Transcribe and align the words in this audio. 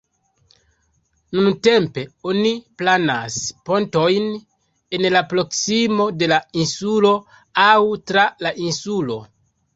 Nuntempe 1.39 2.05
oni 2.31 2.53
planas 2.81 3.37
pontojn 3.71 4.25
en 4.99 5.07
la 5.17 5.23
proksimo 5.35 6.09
de 6.23 6.33
la 6.33 6.41
insulo 6.65 7.15
aŭ 7.69 7.77
tra 8.15 8.27
la 8.49 8.57
insulo. 8.73 9.23